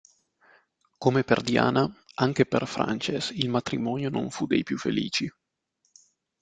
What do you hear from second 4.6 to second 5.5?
più felici.